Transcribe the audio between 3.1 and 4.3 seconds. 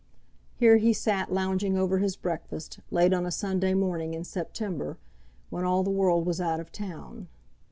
on a Sunday morning in